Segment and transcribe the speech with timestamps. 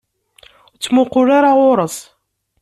[0.73, 1.97] Ur ttmuqul ara ɣur-s!